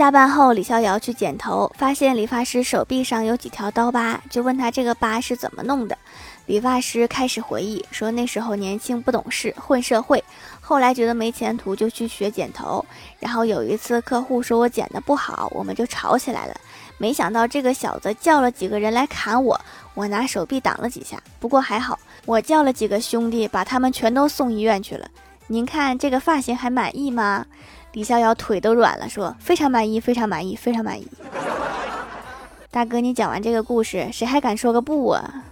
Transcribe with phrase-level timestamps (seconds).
[0.00, 5.98] 下班后，李逍遥去剪头，发现理发师手臂上有几条刀疤，就问他这个疤是怎么弄的。
[6.46, 10.24] 理发师开始回忆说，那时候年轻不懂事，混社会，
[10.58, 12.82] 后来觉得没前途，就去学剪头。
[13.18, 16.54] 然后有一次客户说我剪得不好，我们就吵起来了。
[16.96, 19.60] 没想到这个小子叫了几个人来砍我，
[19.92, 25.06] 我拿手臂挡了几下，不过还好，我叫了几个兄弟，把他们全都送医院去了。
[25.48, 27.44] 您看这个发型还满意吗？
[27.92, 31.06] 李逍遥腿都软了，说非常满意，非常满意，非常满意。
[32.70, 35.44] 大哥，你讲完这个故事，谁还敢说个不啊？